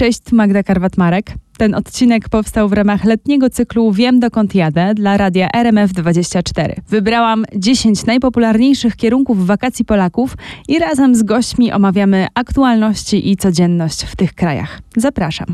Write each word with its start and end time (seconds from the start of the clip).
Cześć, 0.00 0.32
Magda 0.32 0.62
Karwat-Marek. 0.62 1.22
Ten 1.58 1.74
odcinek 1.74 2.28
powstał 2.28 2.68
w 2.68 2.72
ramach 2.72 3.04
letniego 3.04 3.50
cyklu 3.50 3.92
Wiem 3.92 4.20
dokąd 4.20 4.54
jadę 4.54 4.94
dla 4.94 5.16
radia 5.16 5.48
RMF24. 5.48 6.74
Wybrałam 6.88 7.44
10 7.56 8.06
najpopularniejszych 8.06 8.96
kierunków 8.96 9.46
wakacji 9.46 9.84
Polaków 9.84 10.36
i 10.68 10.78
razem 10.78 11.14
z 11.14 11.22
gośćmi 11.22 11.72
omawiamy 11.72 12.26
aktualności 12.34 13.30
i 13.30 13.36
codzienność 13.36 14.04
w 14.04 14.16
tych 14.16 14.34
krajach. 14.34 14.80
Zapraszam. 14.96 15.46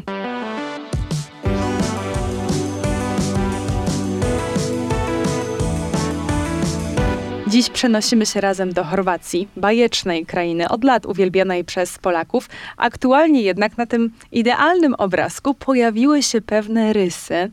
Dziś 7.56 7.70
przenosimy 7.70 8.26
się 8.26 8.40
razem 8.40 8.72
do 8.72 8.84
Chorwacji, 8.84 9.48
bajecznej 9.56 10.26
krainy, 10.26 10.68
od 10.68 10.84
lat 10.84 11.06
uwielbianej 11.06 11.64
przez 11.64 11.98
Polaków. 11.98 12.48
Aktualnie 12.76 13.42
jednak 13.42 13.78
na 13.78 13.86
tym 13.86 14.10
idealnym 14.32 14.94
obrazku 14.94 15.54
pojawiły 15.54 16.22
się 16.22 16.40
pewne 16.40 16.92
rysy. 16.92 17.50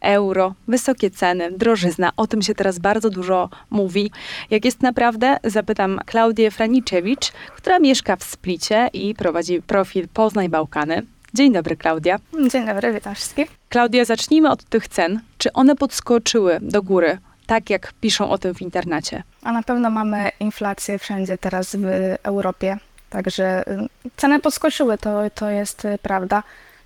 Euro, 0.00 0.54
wysokie 0.68 1.10
ceny, 1.10 1.52
drożyzna. 1.52 2.12
O 2.16 2.26
tym 2.26 2.42
się 2.42 2.54
teraz 2.54 2.78
bardzo 2.78 3.10
dużo 3.10 3.48
mówi. 3.70 4.10
Jak 4.50 4.64
jest 4.64 4.82
naprawdę, 4.82 5.36
zapytam 5.44 6.00
Klaudię 6.06 6.50
Franiczewicz, 6.50 7.32
która 7.56 7.78
mieszka 7.78 8.16
w 8.16 8.24
Splicie 8.24 8.90
i 8.92 9.14
prowadzi 9.14 9.62
profil 9.62 10.08
Poznaj 10.14 10.48
Bałkany. 10.48 11.02
Dzień 11.34 11.52
dobry, 11.52 11.76
Klaudia. 11.76 12.18
Dzień 12.52 12.66
dobry, 12.66 12.92
witam 12.92 13.14
wszystkich. 13.14 13.48
Klaudia, 13.68 14.04
zacznijmy 14.04 14.50
od 14.50 14.64
tych 14.64 14.88
cen. 14.88 15.20
Czy 15.38 15.52
one 15.52 15.76
podskoczyły 15.76 16.58
do 16.62 16.82
góry 16.82 17.18
tak 17.46 17.70
jak 17.70 17.92
piszą 18.00 18.30
o 18.30 18.38
tym 18.38 18.54
w 18.54 18.62
internecie. 18.62 19.22
A 19.42 19.52
na 19.52 19.62
pewno 19.62 19.90
mamy 19.90 20.30
inflację 20.40 20.98
wszędzie 20.98 21.38
teraz 21.38 21.76
w 21.76 21.84
Europie, 22.22 22.78
także 23.10 23.68
y, 23.68 23.88
ceny 24.16 24.40
podskoczyły, 24.40 24.98
to, 24.98 25.30
to 25.34 25.50
jest 25.50 25.84
y, 25.84 25.98
prawda. 26.02 26.42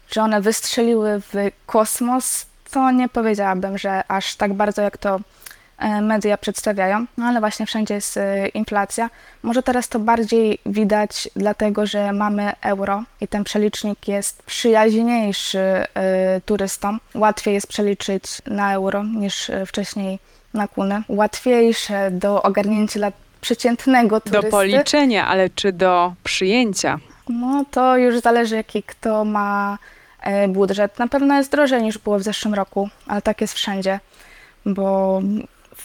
Czy 0.09 0.21
one 0.21 0.41
wystrzeliły 0.41 1.21
w 1.21 1.35
kosmos, 1.67 2.47
to 2.71 2.91
nie 2.91 3.09
powiedziałabym, 3.09 3.79
że 3.79 4.02
aż 4.09 4.37
tak 4.37 4.55
bardzo 4.55 4.83
jak 4.83 4.99
to 4.99 5.21
e, 5.79 6.01
media 6.01 6.39
przedstawiają, 6.39 7.07
no 7.17 7.24
ale 7.24 7.41
właśnie 7.41 7.67
wszędzie 7.67 7.95
jest 7.95 8.17
y, 8.17 8.49
inflacja. 8.55 9.11
Może 9.43 9.63
teraz 9.63 9.89
to 9.89 9.99
bardziej 9.99 10.59
widać, 10.67 11.29
dlatego 11.37 11.87
że 11.87 12.13
mamy 12.13 12.52
euro 12.63 13.05
i 13.21 13.29
ten 13.29 13.45
przelicznik 13.45 14.09
jest 14.09 14.43
przyjaźniejszy 14.43 15.87
turystom. 16.45 17.01
Łatwiej 17.15 17.55
jest 17.55 17.67
przeliczyć 17.67 18.23
na 18.47 18.74
euro 18.74 19.05
niż 19.05 19.51
wcześniej 19.67 20.19
na 20.54 20.68
kunę, 20.68 21.02
łatwiejsze 21.09 22.10
do 22.10 22.43
ogarnięcia 22.43 23.01
dla 23.01 23.12
przeciętnego 23.40 24.20
turysty. 24.20 24.46
Do 24.46 24.51
policzenia, 24.51 25.26
ale 25.26 25.51
czy 25.51 25.73
do 25.73 26.12
przyjęcia? 26.24 26.98
No 27.29 27.65
to 27.70 27.96
już 27.96 28.20
zależy, 28.20 28.56
jaki 28.56 28.82
kto 28.82 29.24
ma 29.24 29.78
e, 30.21 30.48
budżet. 30.48 30.98
Na 30.98 31.09
pewno 31.09 31.37
jest 31.37 31.51
drożej 31.51 31.82
niż 31.82 31.98
było 31.98 32.18
w 32.18 32.23
zeszłym 32.23 32.54
roku, 32.54 32.88
ale 33.06 33.23
tak 33.23 33.40
jest 33.40 33.54
wszędzie, 33.54 34.01
bo 34.66 35.21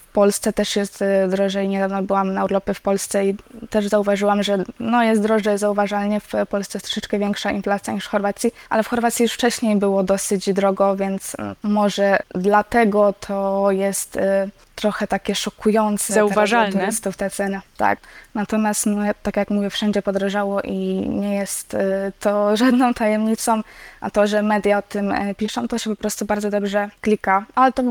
Polsce 0.01 0.53
też 0.53 0.75
jest 0.75 1.01
y, 1.01 1.27
drożej. 1.29 1.67
Niedawno 1.67 2.01
byłam 2.03 2.33
na 2.33 2.45
urlopy 2.45 2.73
w 2.73 2.81
Polsce 2.81 3.25
i 3.25 3.35
też 3.69 3.87
zauważyłam, 3.87 4.43
że 4.43 4.63
no 4.79 5.03
jest 5.03 5.21
drożej 5.21 5.57
zauważalnie. 5.57 6.19
W 6.19 6.31
Polsce 6.49 6.77
jest 6.77 6.85
troszeczkę 6.85 7.19
większa 7.19 7.51
inflacja 7.51 7.93
niż 7.93 8.05
w 8.05 8.09
Chorwacji, 8.09 8.51
ale 8.69 8.83
w 8.83 8.87
Chorwacji 8.87 9.23
już 9.23 9.31
wcześniej 9.31 9.75
było 9.75 10.03
dosyć 10.03 10.53
drogo, 10.53 10.95
więc 10.95 11.35
może 11.63 12.19
dlatego 12.35 13.13
to 13.13 13.71
jest 13.71 14.15
y, 14.15 14.49
trochę 14.75 15.07
takie 15.07 15.35
szokujące. 15.35 16.13
Zauważalne. 16.13 16.71
turystów 16.71 17.17
te 17.17 17.29
ceny. 17.29 17.61
Tak. 17.77 17.99
Natomiast, 18.35 18.85
no, 18.85 19.01
tak 19.23 19.37
jak 19.37 19.49
mówię, 19.49 19.69
wszędzie 19.69 20.01
podrożało 20.01 20.61
i 20.61 20.79
nie 21.09 21.35
jest 21.35 21.73
y, 21.73 21.77
to 22.19 22.57
żadną 22.57 22.93
tajemnicą, 22.93 23.61
a 24.01 24.09
to, 24.09 24.27
że 24.27 24.41
media 24.41 24.77
o 24.77 24.81
tym 24.81 25.13
piszą, 25.37 25.67
to 25.67 25.77
się 25.77 25.89
po 25.89 25.95
prostu 25.95 26.25
bardzo 26.25 26.49
dobrze 26.49 26.89
klika. 27.01 27.45
Ale 27.55 27.71
to 27.71 27.83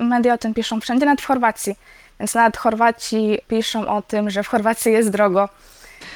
media 0.00 0.34
o 0.34 0.38
tym 0.38 0.54
piszą 0.54 0.80
wszędzie, 0.80 1.06
nawet 1.06 1.20
w 1.20 1.26
Chorwacji 1.26 1.40
Chorwacji. 1.40 1.76
Więc 2.20 2.34
nawet 2.34 2.56
Chorwaci 2.56 3.38
piszą 3.48 3.88
o 3.88 4.02
tym, 4.02 4.30
że 4.30 4.42
w 4.42 4.48
Chorwacji 4.48 4.92
jest 4.92 5.10
drogo. 5.10 5.48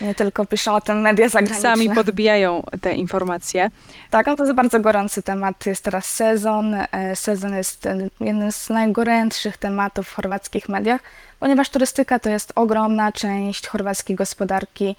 Nie 0.00 0.14
tylko 0.14 0.46
piszą 0.46 0.74
o 0.74 0.80
tym 0.80 1.00
media 1.00 1.28
zagraniczne. 1.28 1.60
Sami 1.60 1.90
podbijają 1.90 2.62
te 2.80 2.94
informacje. 2.94 3.70
Tak, 4.10 4.26
to 4.26 4.44
jest 4.44 4.52
bardzo 4.52 4.80
gorący 4.80 5.22
temat. 5.22 5.66
Jest 5.66 5.84
teraz 5.84 6.04
sezon. 6.04 6.74
E, 6.74 7.16
sezon 7.16 7.54
jest 7.54 7.88
jednym 8.20 8.52
z 8.52 8.70
najgorętszych 8.70 9.56
tematów 9.56 10.08
w 10.08 10.14
chorwackich 10.14 10.68
mediach, 10.68 11.00
ponieważ 11.40 11.70
turystyka 11.70 12.18
to 12.18 12.30
jest 12.30 12.52
ogromna 12.54 13.12
część 13.12 13.66
chorwackiej 13.66 14.16
gospodarki 14.16 14.96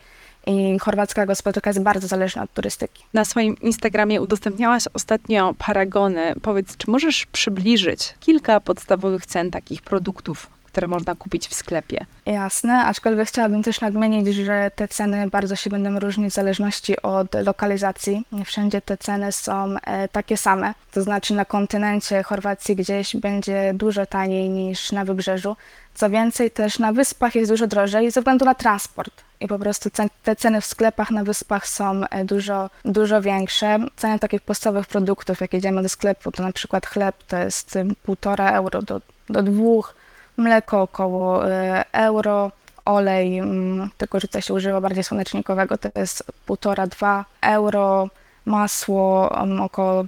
i 0.47 0.79
chorwacka 0.79 1.25
gospodarka 1.25 1.69
jest 1.69 1.81
bardzo 1.81 2.07
zależna 2.07 2.43
od 2.43 2.53
turystyki. 2.53 3.03
Na 3.13 3.25
swoim 3.25 3.59
Instagramie 3.59 4.21
udostępniałaś 4.21 4.83
ostatnio 4.93 5.53
paragony. 5.57 6.33
Powiedz, 6.41 6.77
czy 6.77 6.91
możesz 6.91 7.25
przybliżyć 7.25 8.15
kilka 8.19 8.59
podstawowych 8.59 9.25
cen 9.25 9.51
takich 9.51 9.81
produktów, 9.81 10.54
które 10.75 10.87
można 10.87 11.15
kupić 11.15 11.47
w 11.47 11.53
sklepie? 11.53 12.05
Jasne, 12.25 12.73
aczkolwiek 12.85 13.27
chciałabym 13.27 13.63
też 13.63 13.81
nadmienić, 13.81 14.35
że 14.35 14.71
te 14.75 14.87
ceny 14.87 15.29
bardzo 15.29 15.55
się 15.55 15.69
będą 15.69 15.99
różnić 15.99 16.31
w 16.31 16.35
zależności 16.35 17.01
od 17.01 17.33
lokalizacji. 17.33 18.25
Nie 18.31 18.45
wszędzie 18.45 18.81
te 18.81 18.97
ceny 18.97 19.31
są 19.31 19.75
e, 19.83 20.07
takie 20.07 20.37
same. 20.37 20.73
To 20.91 21.01
znaczy 21.01 21.33
na 21.33 21.45
kontynencie 21.45 22.23
Chorwacji 22.23 22.75
gdzieś 22.75 23.15
będzie 23.15 23.73
dużo 23.73 24.05
taniej 24.05 24.49
niż 24.49 24.91
na 24.91 25.05
wybrzeżu. 25.05 25.55
Co 25.93 26.09
więcej, 26.09 26.51
też 26.51 26.79
na 26.79 26.93
wyspach 26.93 27.35
jest 27.35 27.51
dużo 27.51 27.67
drożej 27.67 28.11
ze 28.11 28.21
względu 28.21 28.45
na 28.45 28.55
transport. 28.55 29.23
I 29.39 29.47
po 29.47 29.59
prostu 29.59 29.89
te 30.23 30.35
ceny 30.35 30.61
w 30.61 30.65
sklepach 30.65 31.11
na 31.11 31.23
wyspach 31.23 31.67
są 31.67 32.03
e, 32.03 32.25
dużo, 32.25 32.69
dużo 32.85 33.21
większe. 33.21 33.79
Ceny 33.95 34.19
takich 34.19 34.41
podstawowych 34.41 34.87
produktów, 34.87 35.41
jak 35.41 35.53
jedziemy 35.53 35.83
do 35.83 35.89
sklepu, 35.89 36.31
to 36.31 36.43
na 36.43 36.51
przykład 36.51 36.85
chleb 36.85 37.15
to 37.27 37.37
jest 37.37 37.77
półtora 38.03 38.51
euro 38.51 38.81
do, 38.81 39.01
do 39.29 39.43
dwóch, 39.43 39.94
mleko 40.37 40.81
około 40.81 41.51
e, 41.51 41.85
euro, 41.91 42.51
olej, 42.85 43.37
mm, 43.37 43.89
tylko 43.97 44.19
że 44.19 44.27
to 44.27 44.41
się 44.41 44.53
używa 44.53 44.81
bardziej 44.81 45.03
słonecznikowego, 45.03 45.77
to 45.77 45.89
jest 45.95 46.23
półtora, 46.45 46.87
dwa 46.87 47.25
euro, 47.41 48.09
masło 48.45 49.41
mm, 49.41 49.61
około 49.61 50.05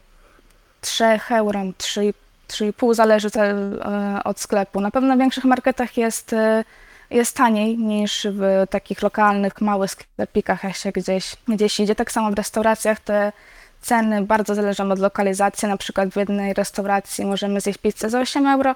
3 0.82 1.06
euro, 1.30 1.60
3,5 1.60 2.94
zależy 2.94 3.30
e, 3.36 4.22
od 4.24 4.40
sklepu. 4.40 4.82
Na 4.82 4.92
pewno 4.92 5.16
w 5.16 5.20
większych 5.20 5.46
marketach 5.46 5.98
jest 5.98 6.36
jest 7.10 7.38
taniej 7.38 7.78
niż 7.78 8.28
w 8.32 8.68
takich 8.70 9.02
lokalnych, 9.02 9.62
małych 9.62 9.92
sklepikach, 9.92 10.64
jak 10.64 10.76
się 10.76 10.92
gdzieś, 10.92 11.36
gdzieś 11.48 11.80
idzie. 11.80 11.96
Tak 11.96 12.12
samo 12.12 12.32
w 12.32 12.34
restauracjach 12.34 13.00
te 13.00 13.32
ceny 13.82 14.22
bardzo 14.22 14.56
zależą 14.56 14.92
od 14.92 15.00
lokalizacji. 15.00 15.68
Na 15.68 15.78
przykład 15.78 16.10
w 16.10 16.16
jednej 16.16 16.54
restauracji 16.54 17.26
możemy 17.26 17.62
zjeść 17.62 17.80
pizzę 17.80 18.10
za 18.10 18.20
8 18.20 18.48
euro, 18.48 18.76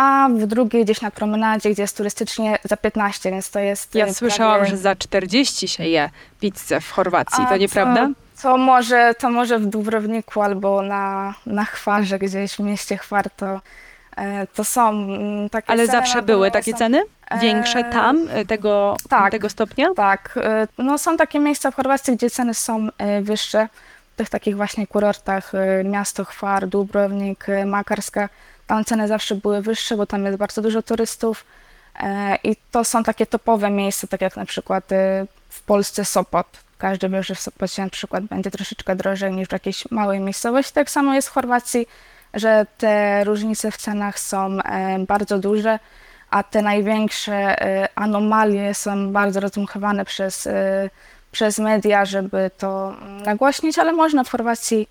a 0.00 0.28
w 0.28 0.46
drugiej 0.46 0.84
gdzieś 0.84 1.00
na 1.00 1.10
promenadzie, 1.10 1.70
gdzie 1.70 1.82
jest 1.82 1.96
turystycznie 1.96 2.58
za 2.64 2.76
15, 2.76 3.30
więc 3.30 3.50
to 3.50 3.58
jest... 3.58 3.94
Ja 3.94 4.14
słyszałam, 4.14 4.56
prawie... 4.56 4.70
że 4.70 4.76
za 4.76 4.96
40 4.96 5.68
się 5.68 5.84
je 5.84 6.10
pizzę 6.40 6.80
w 6.80 6.90
Chorwacji, 6.90 7.46
to 7.48 7.56
nieprawda? 7.56 8.08
To, 8.36 8.42
to, 8.42 8.56
może, 8.56 9.14
to 9.18 9.30
może 9.30 9.58
w 9.58 9.66
Dubrowniku 9.66 10.42
albo 10.42 10.82
na, 10.82 11.34
na 11.46 11.64
Chwarze, 11.64 12.18
gdzieś 12.18 12.52
w 12.52 12.58
mieście 12.58 12.96
Chwar 12.96 13.30
to, 13.30 13.60
e, 14.16 14.46
to 14.46 14.64
są 14.64 14.88
mm, 14.88 15.50
takie 15.50 15.70
Ale 15.70 15.86
zawsze 15.86 16.22
były 16.22 16.50
takie 16.50 16.72
są... 16.72 16.78
ceny? 16.78 17.02
większe 17.40 17.84
tam, 17.84 18.28
e, 18.30 18.44
tego, 18.44 18.96
tak, 19.08 19.32
tego 19.32 19.48
stopnia? 19.48 19.88
Tak. 19.96 20.38
E, 20.42 20.68
no, 20.78 20.98
są 20.98 21.16
takie 21.16 21.38
miejsca 21.38 21.70
w 21.70 21.74
Chorwacji, 21.74 22.16
gdzie 22.16 22.30
ceny 22.30 22.54
są 22.54 22.88
e, 22.98 23.22
wyższe. 23.22 23.68
W 24.14 24.16
tych 24.16 24.28
takich 24.28 24.56
właśnie 24.56 24.86
kurortach, 24.86 25.52
miasto 25.84 26.24
Chwar, 26.24 26.68
Dubrownik, 26.68 27.46
Makarska, 27.66 28.28
tam 28.70 28.84
ceny 28.84 29.08
zawsze 29.08 29.34
były 29.34 29.62
wyższe, 29.62 29.96
bo 29.96 30.06
tam 30.06 30.24
jest 30.24 30.38
bardzo 30.38 30.62
dużo 30.62 30.82
turystów. 30.82 31.44
I 32.44 32.56
to 32.70 32.84
są 32.84 33.02
takie 33.02 33.26
topowe 33.26 33.70
miejsca, 33.70 34.06
tak 34.06 34.20
jak 34.20 34.36
na 34.36 34.44
przykład 34.44 34.84
w 35.48 35.62
Polsce 35.62 36.04
Sopot. 36.04 36.46
Każdy 36.78 37.08
wie, 37.08 37.22
że 37.22 37.34
w 37.34 37.40
Sopocie 37.40 37.82
na 37.84 37.90
przykład 37.90 38.24
będzie 38.24 38.50
troszeczkę 38.50 38.96
drożej 38.96 39.32
niż 39.32 39.48
w 39.48 39.52
jakiejś 39.52 39.90
małej 39.90 40.20
miejscowości. 40.20 40.72
Tak 40.72 40.90
samo 40.90 41.14
jest 41.14 41.28
w 41.28 41.32
Chorwacji, 41.32 41.86
że 42.34 42.66
te 42.78 43.24
różnice 43.24 43.70
w 43.70 43.76
cenach 43.76 44.18
są 44.18 44.58
bardzo 45.08 45.38
duże 45.38 45.78
a 46.30 46.42
te 46.42 46.62
największe 46.62 47.56
anomalie 47.94 48.74
są 48.74 49.12
bardzo 49.12 49.40
rozdmuchiwane 49.40 50.04
przez, 50.04 50.48
przez 51.32 51.58
media, 51.58 52.04
żeby 52.04 52.50
to 52.58 52.96
nagłośnić, 53.24 53.78
ale 53.78 53.92
można 53.92 54.24
w 54.24 54.30
Chorwacji 54.30 54.80
e, 54.82 54.86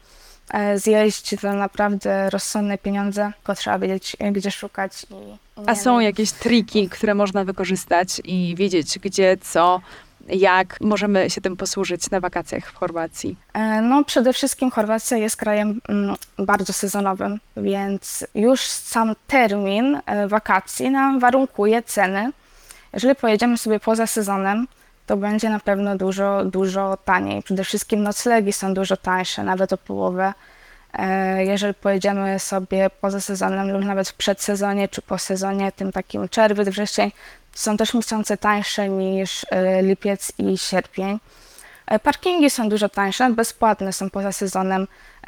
zjeść 0.75 1.39
za 1.39 1.53
naprawdę 1.53 2.29
rozsądne 2.29 2.77
pieniądze, 2.77 3.31
tylko 3.35 3.55
trzeba 3.55 3.79
wiedzieć, 3.79 4.17
gdzie 4.31 4.51
szukać. 4.51 5.03
I, 5.03 5.37
a 5.65 5.75
są 5.75 5.99
jakieś 5.99 6.31
triki, 6.31 6.89
które 6.89 7.15
można 7.15 7.43
wykorzystać 7.43 8.21
i 8.23 8.55
wiedzieć, 8.57 8.99
gdzie, 8.99 9.37
co 9.41 9.81
jak 10.29 10.81
możemy 10.81 11.29
się 11.29 11.41
tym 11.41 11.57
posłużyć 11.57 12.11
na 12.11 12.19
wakacjach 12.19 12.71
w 12.71 12.75
Chorwacji? 12.75 13.35
E, 13.53 13.81
no, 13.81 14.03
przede 14.03 14.33
wszystkim 14.33 14.71
Chorwacja 14.71 15.17
jest 15.17 15.35
krajem 15.35 15.81
mm, 15.89 16.15
bardzo 16.37 16.73
sezonowym, 16.73 17.39
więc 17.57 18.27
już 18.35 18.61
sam 18.61 19.15
termin 19.27 19.99
e, 20.05 20.27
wakacji 20.27 20.91
nam 20.91 21.19
warunkuje 21.19 21.83
ceny. 21.83 22.31
Jeżeli 22.93 23.15
pojedziemy 23.15 23.57
sobie 23.57 23.79
poza 23.79 24.07
sezonem, 24.07 24.67
to 25.09 25.17
będzie 25.17 25.49
na 25.49 25.59
pewno 25.59 25.97
dużo, 25.97 26.45
dużo 26.45 26.97
taniej. 26.97 27.43
Przede 27.43 27.63
wszystkim 27.63 28.03
noclegi 28.03 28.53
są 28.53 28.73
dużo 28.73 28.97
tańsze, 28.97 29.43
nawet 29.43 29.73
o 29.73 29.77
połowę. 29.77 30.33
E, 30.93 31.45
jeżeli 31.45 31.73
pojedziemy 31.73 32.39
sobie 32.39 32.89
poza 33.01 33.21
sezonem 33.21 33.71
lub 33.71 33.85
nawet 33.85 34.09
w 34.09 34.13
przedsezonie 34.13 34.87
czy 34.87 35.01
po 35.01 35.17
sezonie, 35.17 35.71
tym 35.71 35.91
takim 35.91 36.29
czerwiec, 36.29 36.69
wrzesień, 36.69 37.11
są 37.53 37.77
też 37.77 37.93
miesiące 37.93 38.37
tańsze 38.37 38.89
niż 38.89 39.45
e, 39.49 39.81
lipiec 39.81 40.31
i 40.37 40.57
sierpień. 40.57 41.19
E, 41.87 41.99
parkingi 41.99 42.49
są 42.49 42.69
dużo 42.69 42.89
tańsze, 42.89 43.29
bezpłatne 43.29 43.93
są 43.93 44.09
poza 44.09 44.31
sezonem. 44.31 44.87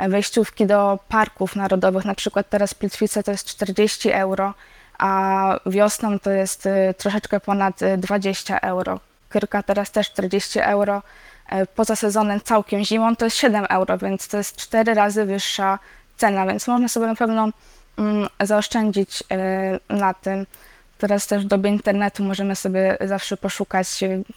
Wejściówki 0.09 0.65
do 0.65 0.99
parków 1.09 1.55
narodowych, 1.55 2.05
na 2.05 2.15
przykład 2.15 2.49
teraz 2.49 2.73
Plitwice 2.73 3.23
to 3.23 3.31
jest 3.31 3.45
40 3.45 4.11
euro, 4.11 4.53
a 4.99 5.59
wiosną 5.65 6.19
to 6.19 6.31
jest 6.31 6.67
troszeczkę 6.97 7.39
ponad 7.39 7.79
20 7.97 8.59
euro. 8.59 8.99
Kyrka 9.31 9.63
teraz 9.63 9.91
też 9.91 10.11
40 10.11 10.59
euro. 10.59 11.01
E, 11.49 11.65
poza 11.65 11.95
sezonem 11.95 12.41
całkiem 12.41 12.83
zimą 12.83 13.15
to 13.15 13.25
jest 13.25 13.37
7 13.37 13.65
euro, 13.69 13.97
więc 13.97 14.27
to 14.27 14.37
jest 14.37 14.55
4 14.55 14.93
razy 14.93 15.25
wyższa 15.25 15.79
cena, 16.17 16.45
więc 16.45 16.67
można 16.67 16.87
sobie 16.87 17.07
na 17.07 17.15
pewno 17.15 17.49
mm, 17.97 18.27
zaoszczędzić 18.39 19.23
e, 19.31 19.79
na 19.89 20.13
tym. 20.13 20.45
Teraz 20.97 21.27
też 21.27 21.43
w 21.45 21.47
dobie 21.47 21.69
internetu 21.69 22.23
możemy 22.23 22.55
sobie 22.55 22.97
zawsze 23.01 23.37
poszukać. 23.37 23.87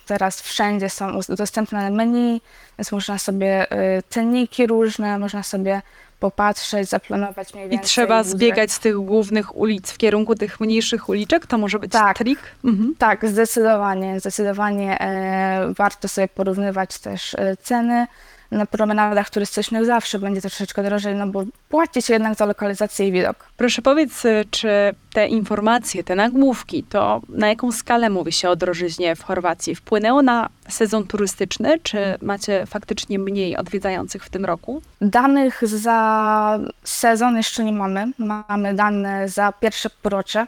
Teraz 0.06 0.42
wszędzie 0.42 0.90
są 0.90 1.20
dostępne 1.28 1.90
menu, 1.90 2.40
więc 2.78 2.92
można 2.92 3.18
sobie 3.18 3.70
e, 3.70 4.02
cenniki 4.02 4.66
różne, 4.66 5.18
można 5.18 5.42
sobie 5.42 5.82
popatrzeć, 6.20 6.88
zaplanować 6.88 7.54
mniej 7.54 7.68
więcej. 7.68 7.86
I 7.86 7.88
trzeba 7.88 8.22
zbiegać 8.22 8.72
z 8.72 8.78
tych 8.78 8.96
głównych 8.96 9.56
ulic 9.56 9.92
w 9.92 9.98
kierunku 9.98 10.34
tych 10.34 10.60
mniejszych 10.60 11.08
uliczek? 11.08 11.46
To 11.46 11.58
może 11.58 11.78
być 11.78 11.92
tak, 11.92 12.18
trik? 12.18 12.38
Mhm. 12.64 12.94
Tak, 12.98 13.28
zdecydowanie. 13.28 14.20
Zdecydowanie 14.20 15.00
e, 15.00 15.72
warto 15.76 16.08
sobie 16.08 16.28
porównywać 16.28 16.98
też 16.98 17.34
e, 17.34 17.56
ceny 17.56 18.06
na 18.54 18.66
promenadach 18.66 19.30
turystycznych 19.30 19.84
zawsze 19.84 20.18
będzie 20.18 20.40
troszeczkę 20.40 20.82
drożej, 20.82 21.14
no 21.14 21.26
bo 21.26 21.44
płaci 21.68 22.02
się 22.02 22.12
jednak 22.12 22.34
za 22.34 22.46
lokalizację 22.46 23.08
i 23.08 23.12
widok. 23.12 23.48
Proszę 23.56 23.82
powiedz, 23.82 24.24
y, 24.24 24.44
czy 24.50 24.68
te 25.12 25.26
informacje, 25.26 26.04
te 26.04 26.14
nagłówki, 26.14 26.82
to 26.82 27.20
na 27.28 27.48
jaką 27.48 27.72
skalę 27.72 28.10
mówi 28.10 28.32
się 28.32 28.48
o 28.48 28.56
drożyźnie 28.56 29.16
w 29.16 29.22
Chorwacji? 29.22 29.74
Wpłynęło 29.74 30.22
na 30.22 30.48
sezon 30.68 31.06
turystyczny, 31.06 31.78
czy 31.82 31.98
macie 32.22 32.66
faktycznie 32.66 33.18
mniej 33.18 33.56
odwiedzających 33.56 34.24
w 34.24 34.30
tym 34.30 34.44
roku? 34.44 34.82
Danych 35.00 35.68
za 35.68 36.58
sezon 36.84 37.36
jeszcze 37.36 37.64
nie 37.64 37.72
mamy. 37.72 38.06
Mamy 38.18 38.74
dane 38.74 39.28
za 39.28 39.52
pierwsze 39.52 39.90
półrocze. 39.90 40.46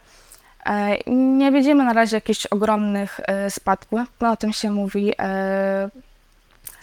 E, 0.66 0.98
nie 1.06 1.52
widzimy 1.52 1.84
na 1.84 1.92
razie 1.92 2.16
jakichś 2.16 2.46
ogromnych 2.46 3.20
e, 3.24 3.50
spadków. 3.50 4.00
No, 4.20 4.30
o 4.32 4.36
tym 4.36 4.52
się 4.52 4.70
mówi 4.70 5.12
e, 5.18 5.90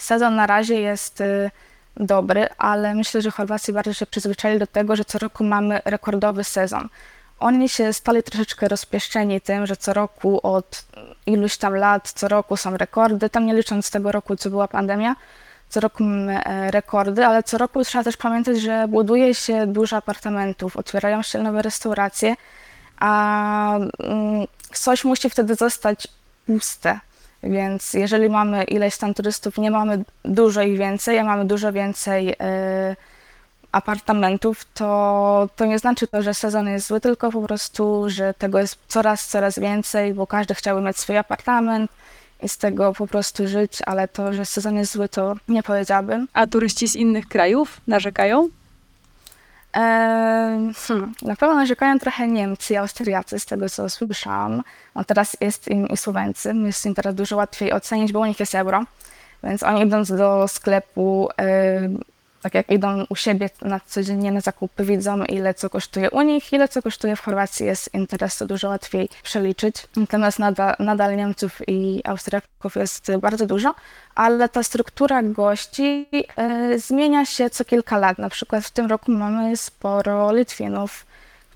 Sezon 0.04 0.36
na 0.36 0.48
razie 0.48 0.82
jest 0.82 1.22
y, 1.22 1.52
dobry, 1.98 2.48
ale 2.58 2.96
myślę, 2.96 3.22
że 3.22 3.32
Chorwacji 3.32 3.74
bardzo 3.74 3.94
się 3.94 4.06
przyzwyczaili 4.06 4.60
do 4.60 4.68
tego, 4.68 4.96
że 4.96 5.06
co 5.06 5.20
roku 5.20 5.44
mamy 5.44 5.82
rekordowy 5.86 6.44
sezon. 6.44 6.90
Oni 7.40 7.70
się 7.70 7.94
stali 7.94 8.24
troszeczkę 8.24 8.68
rozpieszczeni 8.68 9.42
tym, 9.42 9.66
że 9.66 9.78
co 9.78 9.94
roku 9.94 10.40
od 10.48 10.86
iluś 11.26 11.58
tam 11.58 11.76
lat, 11.76 12.12
co 12.12 12.28
roku 12.28 12.58
są 12.58 12.78
rekordy, 12.78 13.30
tam 13.30 13.46
nie 13.46 13.54
licząc 13.54 13.92
tego 13.92 14.12
roku, 14.12 14.36
co 14.36 14.50
była 14.50 14.68
pandemia, 14.68 15.16
co 15.70 15.80
roku 15.80 16.04
e, 16.04 16.72
rekordy, 16.72 17.26
ale 17.26 17.44
co 17.44 17.58
roku 17.58 17.84
trzeba 17.84 18.04
też 18.04 18.18
pamiętać, 18.18 18.62
że 18.62 18.88
buduje 18.88 19.36
się 19.36 19.68
dużo 19.68 19.98
apartamentów, 19.98 20.78
otwierają 20.78 21.22
się 21.22 21.44
nowe 21.44 21.62
restauracje, 21.62 22.36
a 23.00 23.76
mm, 23.76 24.48
coś 24.74 25.04
musi 25.04 25.30
wtedy 25.30 25.56
zostać 25.56 26.08
puste. 26.46 27.00
Więc 27.44 27.94
jeżeli 27.94 28.30
mamy 28.30 28.64
ileś 28.64 28.98
tam 28.98 29.14
turystów, 29.14 29.58
nie 29.58 29.72
mamy 29.72 30.04
dużo 30.26 30.62
ich 30.62 30.78
więcej, 30.78 31.20
a 31.20 31.24
mamy 31.24 31.46
dużo 31.46 31.74
więcej 31.74 32.30
y, 32.30 32.36
apartamentów, 33.72 34.66
to, 34.74 35.50
to 35.56 35.66
nie 35.66 35.80
znaczy 35.80 36.08
to, 36.08 36.22
że 36.22 36.34
sezon 36.34 36.68
jest 36.68 36.88
zły, 36.88 37.02
tylko 37.02 37.32
po 37.32 37.42
prostu, 37.42 38.10
że 38.10 38.34
tego 38.34 38.60
jest 38.60 38.78
coraz, 38.88 39.28
coraz 39.28 39.60
więcej, 39.60 40.14
bo 40.14 40.28
każdy 40.28 40.56
chciałby 40.56 40.82
mieć 40.82 40.98
swój 40.98 41.18
apartament 41.18 41.92
i 42.44 42.50
z 42.50 42.58
tego 42.58 42.94
po 42.94 43.08
prostu 43.08 43.48
żyć, 43.48 43.80
ale 43.86 44.08
to, 44.08 44.34
że 44.34 44.46
sezon 44.46 44.76
jest 44.76 44.92
zły, 44.92 45.10
to 45.10 45.36
nie 45.48 45.64
powiedziałabym. 45.64 46.28
A 46.34 46.48
turyści 46.48 46.88
z 46.88 46.96
innych 46.96 47.28
krajów 47.28 47.82
narzekają? 47.88 48.50
Hmm, 49.74 51.14
na 51.22 51.36
pewno 51.36 51.56
narzekają 51.56 52.00
trochę 52.00 52.28
Niemcy 52.28 52.74
i 52.74 52.78
Austriacy, 52.78 53.40
z 53.40 53.46
tego 53.46 53.70
co 53.70 53.90
słyszałam. 53.90 54.64
No 54.96 55.04
teraz 55.04 55.38
jest 55.42 55.68
im 55.68 55.88
i 55.88 55.98
Słoweńcy, 55.98 56.54
jest 56.66 56.86
im 56.86 56.96
teraz 56.96 57.16
dużo 57.16 57.36
łatwiej 57.36 57.74
ocenić, 57.74 58.12
bo 58.12 58.20
u 58.20 58.26
nich 58.26 58.40
jest 58.40 58.56
euro. 58.56 58.84
Więc 59.44 59.64
oni 59.64 59.82
idąc 59.82 60.12
do 60.16 60.48
sklepu, 60.48 61.30
tak 62.44 62.54
jak 62.54 62.72
idą 62.72 63.06
u 63.10 63.16
siebie 63.16 63.50
na 63.62 63.80
codziennie 63.80 64.32
na 64.32 64.42
zakupy, 64.42 64.86
widzą 64.86 65.24
ile 65.24 65.54
co 65.54 65.70
kosztuje 65.70 66.10
u 66.10 66.22
nich, 66.22 66.54
ile 66.54 66.68
co 66.68 66.82
kosztuje 66.82 67.16
w 67.16 67.22
Chorwacji, 67.22 67.66
jest 67.66 67.94
im 67.94 68.08
teraz 68.08 68.38
to 68.38 68.46
dużo 68.46 68.70
łatwiej 68.70 69.10
przeliczyć. 69.24 69.76
Natomiast 69.96 70.40
nadal, 70.40 70.76
nadal 70.80 71.16
Niemców 71.16 71.62
i 71.68 72.02
Austriaków 72.06 72.76
jest 72.76 73.12
bardzo 73.20 73.46
dużo, 73.46 73.76
ale 74.16 74.50
ta 74.50 74.64
struktura 74.64 75.24
gości 75.24 76.08
y, 76.74 76.80
zmienia 76.80 77.26
się 77.26 77.50
co 77.50 77.66
kilka 77.66 77.98
lat. 77.98 78.18
Na 78.18 78.30
przykład 78.30 78.66
w 78.66 78.72
tym 78.72 78.86
roku 78.86 79.12
mamy 79.12 79.58
sporo 79.58 80.34
Litwinów, 80.34 81.06